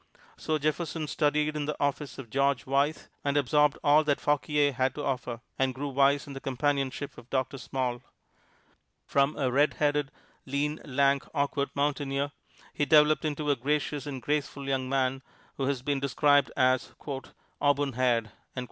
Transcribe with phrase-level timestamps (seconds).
[0.35, 4.95] So Jefferson studied in the office of George Wythe, and absorbed all that Fauquier had
[4.95, 8.01] to offer, and grew wise in the companionship of Doctor Small.
[9.05, 10.09] From a red headed,
[10.47, 12.31] lean, lank, awkward mountaineer,
[12.73, 15.21] he developed into a gracious and graceful young man
[15.57, 16.95] who has been described as
[17.61, 18.31] "auburn haired."